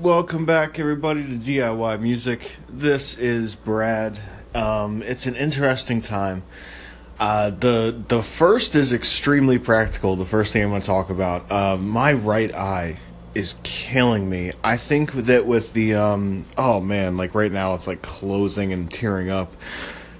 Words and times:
Welcome 0.00 0.46
back, 0.46 0.78
everybody, 0.78 1.24
to 1.24 1.34
DIY 1.34 2.00
Music. 2.00 2.56
This 2.70 3.18
is 3.18 3.54
Brad. 3.54 4.18
Um, 4.54 5.02
it's 5.02 5.26
an 5.26 5.36
interesting 5.36 6.00
time. 6.00 6.42
Uh, 7.18 7.50
the 7.50 8.02
the 8.08 8.22
first 8.22 8.74
is 8.74 8.94
extremely 8.94 9.58
practical. 9.58 10.16
The 10.16 10.24
first 10.24 10.54
thing 10.54 10.62
I'm 10.62 10.70
going 10.70 10.80
to 10.80 10.86
talk 10.86 11.10
about. 11.10 11.52
Uh, 11.52 11.76
my 11.76 12.14
right 12.14 12.50
eye 12.54 12.96
is 13.34 13.56
killing 13.62 14.30
me. 14.30 14.52
I 14.64 14.78
think 14.78 15.12
that 15.12 15.44
with 15.44 15.74
the 15.74 15.96
um, 15.96 16.46
oh 16.56 16.80
man, 16.80 17.18
like 17.18 17.34
right 17.34 17.52
now 17.52 17.74
it's 17.74 17.86
like 17.86 18.00
closing 18.00 18.72
and 18.72 18.90
tearing 18.90 19.28
up. 19.28 19.52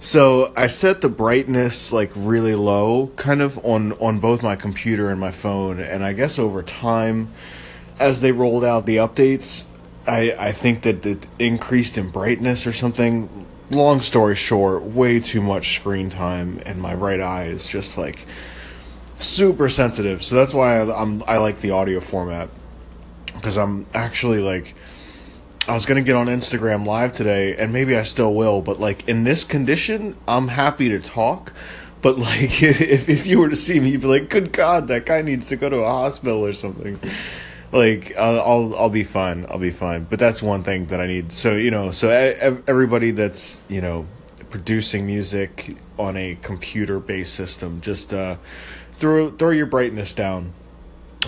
So 0.00 0.54
I 0.56 0.68
set 0.68 1.02
the 1.02 1.10
brightness 1.10 1.92
like 1.92 2.12
really 2.16 2.54
low, 2.54 3.08
kind 3.16 3.42
of 3.42 3.62
on 3.62 3.92
on 3.94 4.20
both 4.20 4.42
my 4.42 4.56
computer 4.56 5.10
and 5.10 5.20
my 5.20 5.32
phone, 5.32 5.80
and 5.80 6.02
I 6.02 6.14
guess 6.14 6.38
over 6.38 6.62
time 6.62 7.30
as 7.98 8.20
they 8.20 8.32
rolled 8.32 8.64
out 8.64 8.86
the 8.86 8.96
updates, 8.96 9.66
I 10.06 10.34
I 10.38 10.52
think 10.52 10.82
that 10.82 11.04
it 11.04 11.26
increased 11.38 11.98
in 11.98 12.10
brightness 12.10 12.66
or 12.66 12.72
something. 12.72 13.46
Long 13.70 14.00
story 14.00 14.36
short, 14.36 14.84
way 14.84 15.18
too 15.18 15.40
much 15.40 15.74
screen 15.76 16.08
time, 16.10 16.62
and 16.64 16.80
my 16.80 16.94
right 16.94 17.20
eye 17.20 17.46
is 17.46 17.68
just 17.68 17.98
like 17.98 18.24
super 19.18 19.68
sensitive. 19.68 20.22
So 20.22 20.36
that's 20.36 20.54
why 20.54 20.78
I, 20.78 21.02
I'm 21.02 21.22
I 21.26 21.38
like 21.38 21.60
the 21.60 21.72
audio 21.72 22.00
format 22.00 22.48
because 23.34 23.56
I'm 23.56 23.86
actually 23.94 24.40
like. 24.40 24.74
I 25.68 25.74
was 25.74 25.84
gonna 25.84 26.02
get 26.02 26.14
on 26.14 26.28
Instagram 26.28 26.86
live 26.86 27.12
today, 27.12 27.56
and 27.56 27.72
maybe 27.72 27.96
I 27.96 28.04
still 28.04 28.32
will. 28.32 28.62
But 28.62 28.78
like 28.78 29.08
in 29.08 29.24
this 29.24 29.42
condition, 29.42 30.16
I'm 30.28 30.46
happy 30.46 30.88
to 30.90 31.00
talk. 31.00 31.52
But 32.02 32.18
like 32.20 32.62
if 32.62 33.08
if 33.08 33.26
you 33.26 33.40
were 33.40 33.48
to 33.48 33.56
see 33.56 33.80
me, 33.80 33.90
you'd 33.90 34.02
be 34.02 34.06
like, 34.06 34.30
"Good 34.30 34.52
God, 34.52 34.86
that 34.88 35.06
guy 35.06 35.22
needs 35.22 35.48
to 35.48 35.56
go 35.56 35.68
to 35.68 35.78
a 35.78 35.88
hospital 35.88 36.44
or 36.44 36.52
something." 36.52 37.00
Like 37.76 38.16
I'll, 38.16 38.40
I'll 38.40 38.76
I'll 38.76 38.90
be 38.90 39.04
fine. 39.04 39.46
I'll 39.48 39.58
be 39.58 39.70
fine. 39.70 40.04
But 40.04 40.18
that's 40.18 40.42
one 40.42 40.62
thing 40.62 40.86
that 40.86 41.00
I 41.00 41.06
need. 41.06 41.32
So 41.32 41.54
you 41.56 41.70
know, 41.70 41.90
so 41.90 42.08
everybody 42.10 43.10
that's 43.10 43.62
you 43.68 43.80
know 43.80 44.06
producing 44.50 45.06
music 45.06 45.76
on 45.98 46.16
a 46.16 46.36
computer 46.42 46.98
based 46.98 47.34
system, 47.34 47.80
just 47.80 48.12
uh, 48.12 48.36
throw 48.98 49.30
throw 49.30 49.50
your 49.50 49.66
brightness 49.66 50.12
down 50.12 50.52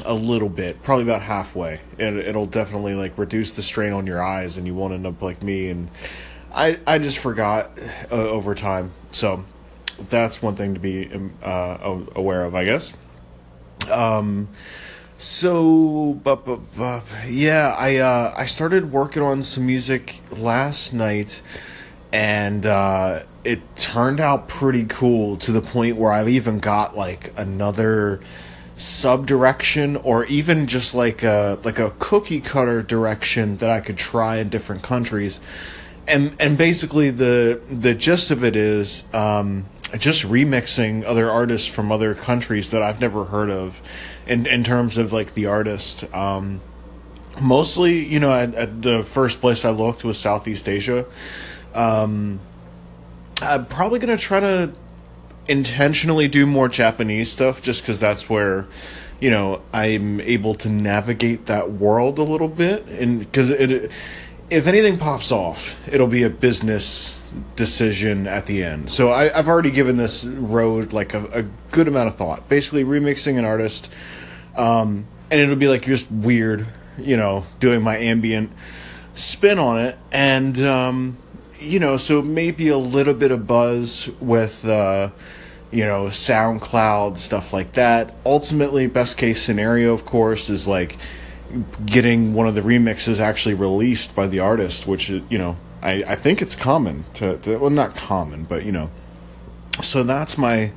a 0.04 0.14
little 0.14 0.48
bit, 0.48 0.82
probably 0.82 1.04
about 1.04 1.22
halfway. 1.22 1.80
and 1.98 2.18
it'll 2.18 2.46
definitely 2.46 2.94
like 2.94 3.16
reduce 3.18 3.50
the 3.52 3.62
strain 3.62 3.92
on 3.92 4.06
your 4.06 4.22
eyes, 4.22 4.56
and 4.56 4.66
you 4.66 4.74
won't 4.74 4.92
end 4.92 5.06
up 5.06 5.22
like 5.22 5.42
me. 5.42 5.68
And 5.68 5.90
I 6.52 6.78
I 6.86 6.98
just 6.98 7.18
forgot 7.18 7.78
uh, 8.10 8.14
over 8.14 8.54
time. 8.54 8.92
So 9.12 9.44
that's 10.08 10.40
one 10.40 10.56
thing 10.56 10.74
to 10.74 10.80
be 10.80 11.12
um, 11.12 11.32
uh, 11.42 12.00
aware 12.14 12.44
of, 12.44 12.54
I 12.54 12.64
guess. 12.64 12.92
Um 13.90 14.48
so, 15.20 16.20
yeah, 17.26 17.74
I 17.76 17.96
uh, 17.96 18.32
I 18.36 18.44
started 18.44 18.92
working 18.92 19.20
on 19.20 19.42
some 19.42 19.66
music 19.66 20.20
last 20.30 20.94
night, 20.94 21.42
and 22.12 22.64
uh, 22.64 23.24
it 23.42 23.60
turned 23.76 24.20
out 24.20 24.46
pretty 24.46 24.84
cool 24.84 25.36
to 25.38 25.50
the 25.50 25.60
point 25.60 25.96
where 25.96 26.12
I've 26.12 26.28
even 26.28 26.60
got 26.60 26.96
like 26.96 27.32
another 27.36 28.20
sub 28.76 29.26
direction, 29.26 29.96
or 29.96 30.24
even 30.26 30.68
just 30.68 30.94
like 30.94 31.24
a 31.24 31.58
like 31.64 31.80
a 31.80 31.90
cookie 31.98 32.40
cutter 32.40 32.80
direction 32.80 33.56
that 33.56 33.70
I 33.70 33.80
could 33.80 33.98
try 33.98 34.36
in 34.36 34.50
different 34.50 34.84
countries, 34.84 35.40
and 36.06 36.36
and 36.38 36.56
basically 36.56 37.10
the 37.10 37.60
the 37.68 37.92
gist 37.92 38.30
of 38.30 38.44
it 38.44 38.54
is. 38.54 39.02
Um, 39.12 39.66
just 39.96 40.24
remixing 40.24 41.04
other 41.04 41.30
artists 41.30 41.66
from 41.66 41.90
other 41.90 42.14
countries 42.14 42.70
that 42.70 42.82
I've 42.82 43.00
never 43.00 43.24
heard 43.24 43.50
of 43.50 43.80
in 44.26 44.46
in 44.46 44.64
terms 44.64 44.98
of 44.98 45.12
like 45.12 45.34
the 45.34 45.46
artist. 45.46 46.12
Um, 46.14 46.60
mostly 47.40 48.04
you 48.04 48.20
know 48.20 48.32
at, 48.32 48.54
at, 48.54 48.82
the 48.82 49.02
first 49.02 49.40
place 49.40 49.64
I 49.64 49.70
looked 49.70 50.04
was 50.04 50.18
Southeast 50.18 50.68
Asia. 50.68 51.06
Um, 51.74 52.40
I'm 53.40 53.66
probably 53.66 53.98
going 53.98 54.16
to 54.16 54.22
try 54.22 54.40
to 54.40 54.72
intentionally 55.48 56.28
do 56.28 56.44
more 56.44 56.68
Japanese 56.68 57.30
stuff 57.30 57.62
just 57.62 57.84
cuz 57.84 57.98
that's 57.98 58.28
where 58.28 58.66
you 59.20 59.30
know 59.30 59.62
I'm 59.72 60.20
able 60.20 60.54
to 60.56 60.68
navigate 60.68 61.46
that 61.46 61.72
world 61.72 62.18
a 62.18 62.24
little 62.24 62.48
bit. 62.48 62.86
And 62.88 63.30
cuz 63.32 63.48
it 63.48 63.90
if 64.50 64.66
anything 64.66 64.98
pops 64.98 65.32
off 65.32 65.78
it'll 65.90 66.06
be 66.06 66.22
a 66.22 66.30
business 66.30 67.17
decision 67.56 68.26
at 68.26 68.46
the 68.46 68.62
end. 68.62 68.90
So 68.90 69.12
I, 69.12 69.28
have 69.28 69.48
already 69.48 69.70
given 69.70 69.96
this 69.96 70.24
road 70.24 70.92
like 70.92 71.14
a, 71.14 71.24
a, 71.26 71.42
good 71.70 71.88
amount 71.88 72.08
of 72.08 72.16
thought. 72.16 72.48
Basically, 72.48 72.84
remixing 72.84 73.38
an 73.38 73.44
artist, 73.44 73.90
um, 74.56 75.06
and 75.30 75.40
it'll 75.40 75.56
be 75.56 75.68
like 75.68 75.82
just 75.82 76.10
weird, 76.10 76.66
you 76.98 77.16
know, 77.16 77.44
doing 77.60 77.82
my 77.82 77.96
ambient 77.98 78.52
spin 79.14 79.58
on 79.58 79.80
it, 79.80 79.98
and 80.12 80.58
um, 80.60 81.18
you 81.60 81.78
know, 81.78 81.96
so 81.96 82.22
maybe 82.22 82.68
a 82.68 82.78
little 82.78 83.14
bit 83.14 83.30
of 83.30 83.46
buzz 83.46 84.10
with. 84.20 84.66
Uh, 84.66 85.10
you 85.70 85.84
know, 85.84 86.06
SoundCloud, 86.06 87.18
stuff 87.18 87.52
like 87.52 87.74
that. 87.74 88.16
Ultimately, 88.24 88.86
best 88.86 89.18
case 89.18 89.42
scenario, 89.42 89.92
of 89.92 90.06
course, 90.06 90.48
is 90.48 90.66
like 90.66 90.96
getting 91.84 92.32
one 92.32 92.46
of 92.46 92.54
the 92.54 92.62
remixes 92.62 93.20
actually 93.20 93.54
released 93.54 94.14
by 94.14 94.26
the 94.26 94.38
artist, 94.38 94.86
which, 94.86 95.10
you 95.10 95.36
know, 95.36 95.58
I, 95.82 96.02
I 96.06 96.14
think 96.16 96.42
it's 96.42 96.56
common 96.56 97.04
to, 97.14 97.38
to 97.38 97.56
well 97.58 97.70
not 97.70 97.94
common 97.96 98.44
but 98.44 98.64
you 98.64 98.72
know. 98.72 98.90
So 99.82 100.02
that's 100.02 100.36
my 100.36 100.72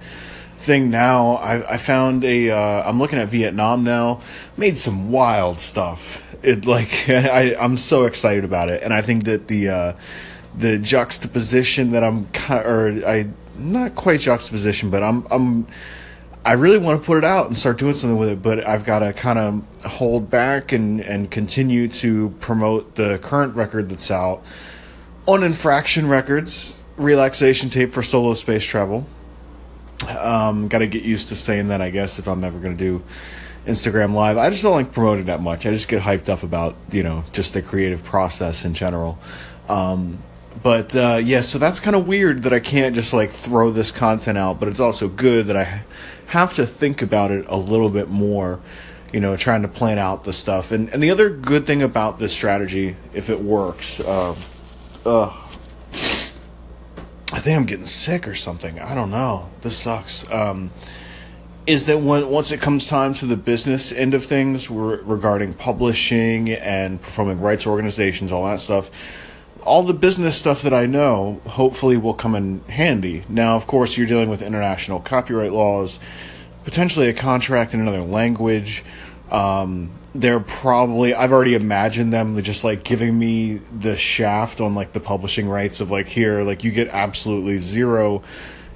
thing 0.57 0.91
now. 0.91 1.37
I, 1.37 1.73
I 1.73 1.77
found 1.77 2.23
a 2.23 2.51
uh, 2.51 2.87
I'm 2.87 2.99
looking 2.99 3.19
at 3.19 3.29
Vietnam 3.29 3.83
now. 3.83 4.21
Made 4.57 4.77
some 4.77 5.11
wild 5.11 5.59
stuff. 5.59 6.23
It 6.43 6.65
like 6.65 7.09
I 7.09 7.55
I'm 7.59 7.77
so 7.77 8.05
excited 8.05 8.43
about 8.43 8.69
it. 8.69 8.83
And 8.83 8.93
I 8.93 9.01
think 9.01 9.23
that 9.25 9.47
the 9.47 9.69
uh, 9.69 9.93
the 10.57 10.77
juxtaposition 10.77 11.91
that 11.91 12.03
I'm 12.03 12.27
or 12.49 13.01
I 13.05 13.27
not 13.57 13.95
quite 13.95 14.19
juxtaposition 14.19 14.89
but 14.89 15.03
I'm 15.03 15.25
I'm 15.31 15.67
I 16.43 16.53
really 16.53 16.79
want 16.79 16.99
to 16.99 17.05
put 17.05 17.19
it 17.19 17.23
out 17.23 17.47
and 17.47 17.57
start 17.57 17.77
doing 17.77 17.93
something 17.93 18.17
with 18.17 18.29
it, 18.29 18.41
but 18.41 18.65
I've 18.65 18.83
got 18.83 18.99
to 18.99 19.13
kind 19.13 19.37
of 19.37 19.63
hold 19.91 20.31
back 20.31 20.71
and, 20.71 20.99
and 20.99 21.29
continue 21.29 21.87
to 21.89 22.29
promote 22.39 22.95
the 22.95 23.19
current 23.19 23.55
record 23.55 23.89
that's 23.89 24.09
out 24.09 24.43
on 25.27 25.43
Infraction 25.43 26.07
Records, 26.07 26.83
relaxation 26.97 27.69
tape 27.69 27.91
for 27.91 28.03
solo 28.03 28.33
space 28.33 28.65
travel. 28.65 29.05
Um, 30.07 30.67
Got 30.67 30.79
to 30.79 30.87
get 30.87 31.03
used 31.03 31.29
to 31.29 31.35
saying 31.35 31.67
that, 31.67 31.81
I 31.81 31.89
guess, 31.89 32.19
if 32.19 32.27
I'm 32.27 32.43
ever 32.43 32.59
going 32.59 32.75
to 32.75 32.83
do 32.83 33.03
Instagram 33.65 34.13
Live. 34.13 34.37
I 34.37 34.49
just 34.49 34.63
don't 34.63 34.73
like 34.73 34.91
promoting 34.91 35.25
that 35.25 35.41
much. 35.41 35.65
I 35.65 35.71
just 35.71 35.87
get 35.87 36.01
hyped 36.01 36.29
up 36.29 36.43
about, 36.43 36.75
you 36.91 37.03
know, 37.03 37.23
just 37.31 37.53
the 37.53 37.61
creative 37.61 38.03
process 38.03 38.65
in 38.65 38.73
general. 38.73 39.19
Um, 39.69 40.17
but 40.63 40.95
uh, 40.95 41.19
yeah, 41.23 41.41
so 41.41 41.59
that's 41.59 41.79
kind 41.79 41.95
of 41.95 42.07
weird 42.07 42.43
that 42.43 42.53
I 42.53 42.59
can't 42.59 42.95
just 42.95 43.13
like 43.13 43.29
throw 43.29 43.71
this 43.71 43.91
content 43.91 44.37
out, 44.37 44.59
but 44.59 44.67
it's 44.67 44.79
also 44.79 45.07
good 45.07 45.47
that 45.47 45.57
I 45.57 45.83
have 46.27 46.55
to 46.55 46.65
think 46.65 47.01
about 47.01 47.31
it 47.31 47.45
a 47.47 47.57
little 47.57 47.89
bit 47.89 48.09
more, 48.09 48.59
you 49.13 49.19
know, 49.19 49.35
trying 49.35 49.61
to 49.61 49.67
plan 49.67 49.97
out 49.97 50.23
the 50.23 50.33
stuff. 50.33 50.71
And, 50.71 50.89
and 50.89 51.01
the 51.01 51.11
other 51.11 51.29
good 51.29 51.67
thing 51.67 51.83
about 51.83 52.19
this 52.19 52.33
strategy, 52.33 52.95
if 53.13 53.29
it 53.29 53.39
works, 53.39 53.99
uh, 53.99 54.35
Ugh. 55.05 55.33
I 57.33 57.39
think 57.39 57.57
I'm 57.57 57.65
getting 57.65 57.85
sick 57.85 58.27
or 58.27 58.35
something. 58.35 58.79
I 58.79 58.93
don't 58.93 59.09
know. 59.09 59.49
This 59.61 59.77
sucks. 59.77 60.29
Um, 60.31 60.71
is 61.65 61.85
that 61.85 61.99
when 61.99 62.29
once 62.29 62.51
it 62.51 62.59
comes 62.59 62.87
time 62.87 63.13
to 63.15 63.25
the 63.25 63.37
business 63.37 63.91
end 63.91 64.13
of 64.13 64.23
things 64.25 64.69
re- 64.69 64.99
regarding 65.03 65.53
publishing 65.53 66.49
and 66.49 67.01
performing 67.01 67.39
rights 67.39 67.65
organizations, 67.65 68.31
all 68.31 68.45
that 68.47 68.59
stuff, 68.59 68.89
all 69.63 69.83
the 69.83 69.93
business 69.93 70.37
stuff 70.37 70.63
that 70.63 70.73
I 70.73 70.87
know 70.87 71.39
hopefully 71.47 71.97
will 71.97 72.15
come 72.15 72.35
in 72.35 72.61
handy. 72.65 73.23
Now, 73.29 73.55
of 73.55 73.67
course, 73.67 73.97
you're 73.97 74.07
dealing 74.07 74.29
with 74.29 74.41
international 74.41 74.99
copyright 74.99 75.51
laws, 75.51 75.99
potentially 76.63 77.09
a 77.09 77.13
contract 77.13 77.73
in 77.73 77.79
another 77.79 78.01
language. 78.01 78.83
Um, 79.29 79.91
they're 80.13 80.41
probably 80.41 81.13
I've 81.13 81.31
already 81.31 81.55
imagined 81.55 82.11
them 82.11 82.41
just 82.43 82.63
like 82.63 82.83
giving 82.83 83.17
me 83.17 83.61
the 83.77 83.95
shaft 83.95 84.59
on 84.59 84.75
like 84.75 84.91
the 84.91 84.99
publishing 84.99 85.47
rights 85.47 85.79
of 85.79 85.89
like 85.89 86.07
here 86.07 86.41
like 86.41 86.63
you 86.63 86.71
get 86.71 86.89
absolutely 86.89 87.57
zero. 87.57 88.21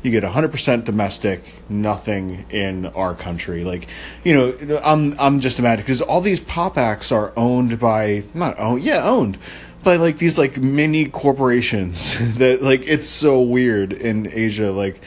You 0.01 0.11
get 0.11 0.23
100% 0.23 0.83
domestic 0.85 1.41
nothing 1.67 2.45
in 2.51 2.85
our 2.85 3.15
country. 3.15 3.63
Like 3.63 3.87
you 4.23 4.33
know 4.33 4.79
I'm 4.83 5.19
I'm 5.19 5.39
just 5.41 5.59
imagining 5.59 5.83
because 5.83 6.01
all 6.01 6.21
these 6.21 6.39
pop 6.39 6.77
acts 6.77 7.11
are 7.11 7.33
owned 7.35 7.79
by 7.79 8.23
not 8.33 8.57
owned 8.59 8.83
yeah 8.83 9.03
owned 9.03 9.37
by 9.83 9.97
like 9.97 10.17
these 10.17 10.37
like 10.37 10.57
mini 10.57 11.07
corporations 11.07 12.17
that 12.37 12.61
like 12.61 12.83
it's 12.87 13.07
so 13.07 13.41
weird 13.41 13.91
in 13.91 14.31
Asia 14.31 14.71
like 14.71 15.01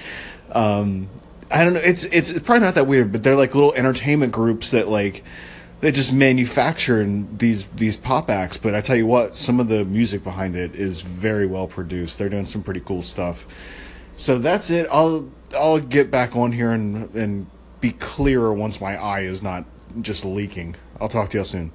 um 0.53 1.09
I 1.51 1.65
don't 1.65 1.73
know 1.73 1.81
it's 1.83 2.05
it's 2.05 2.33
probably 2.33 2.61
not 2.61 2.75
that 2.75 2.87
weird 2.87 3.13
but 3.13 3.23
they're 3.23 3.37
like 3.37 3.55
little 3.55 3.73
entertainment 3.73 4.33
groups 4.33 4.73
that 4.73 4.89
like 4.89 5.25
they 5.81 5.93
just 5.93 6.13
manufacture 6.13 7.05
these 7.37 7.65
these 7.77 7.97
pop 7.97 8.31
acts. 8.31 8.57
But 8.57 8.75
I 8.75 8.81
tell 8.81 8.97
you 8.97 9.07
what, 9.07 9.37
some 9.37 9.61
of 9.61 9.69
the 9.69 9.85
music 9.85 10.25
behind 10.25 10.57
it 10.57 10.75
is 10.75 11.01
very 11.03 11.47
well 11.47 11.67
produced. 11.67 12.19
They're 12.19 12.29
doing 12.29 12.47
some 12.47 12.63
pretty 12.63 12.81
cool 12.81 13.03
stuff. 13.03 13.47
So 14.17 14.39
that's 14.39 14.71
it. 14.71 14.89
I'll 14.91 15.31
I'll 15.55 15.79
get 15.79 16.11
back 16.11 16.35
on 16.35 16.53
here 16.53 16.73
and 16.73 17.15
and 17.15 17.47
be 17.81 17.93
clearer 17.93 18.53
once 18.53 18.81
my 18.81 18.97
eye 18.97 19.21
is 19.21 19.43
not 19.43 19.65
just 20.01 20.25
leaking. 20.25 20.75
I'll 21.01 21.09
talk 21.09 21.31
to 21.31 21.39
y'all 21.39 21.45
soon. 21.45 21.71